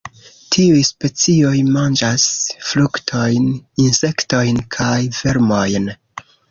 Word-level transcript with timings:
Tiuj 0.53 0.79
specioj 0.87 1.51
manĝas 1.75 2.25
fruktojn, 2.71 3.47
insektojn 3.87 4.63
kaj 4.79 4.97
vermojn. 5.23 5.93